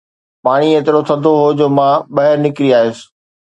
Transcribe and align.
پاڻي 0.43 0.69
ايترو 0.75 1.01
ٿڌو 1.07 1.33
هو 1.41 1.47
جو 1.59 1.67
مان 1.77 1.95
ٻاهر 2.13 2.35
نڪري 2.45 2.69
آيس 2.79 2.97